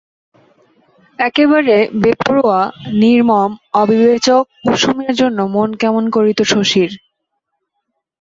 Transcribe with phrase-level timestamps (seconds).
[1.19, 2.61] একেবারে বেপরোয়া,
[3.01, 3.51] নির্মম,
[3.73, 6.89] অবিবেচক কুসুমের জন্য মন কেমন করিত শশীর।